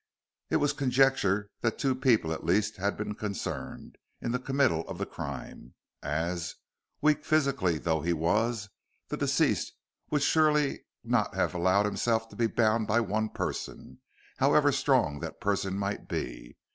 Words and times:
It 0.49 0.55
was 0.55 0.73
conjectured 0.73 1.51
that 1.61 1.77
two 1.77 1.93
people 1.93 2.33
at 2.33 2.43
least 2.43 2.77
had 2.77 2.97
been 2.97 3.13
concerned 3.13 3.99
in 4.19 4.31
the 4.31 4.39
committal 4.39 4.81
of 4.89 4.97
the 4.97 5.05
crime, 5.05 5.75
as, 6.01 6.55
weak 7.01 7.23
physically 7.23 7.77
though 7.77 8.01
he 8.01 8.11
was, 8.11 8.69
the 9.09 9.17
deceased 9.17 9.73
would 10.09 10.23
surely 10.23 10.85
not 11.03 11.35
have 11.35 11.53
allowed 11.53 11.85
himself 11.85 12.29
to 12.29 12.35
be 12.35 12.47
bound 12.47 12.87
by 12.87 12.99
one 12.99 13.29
person, 13.29 13.99
however 14.37 14.71
strong 14.71 15.19
that 15.19 15.39
person 15.39 15.77
might 15.77 16.07
be. 16.07 16.57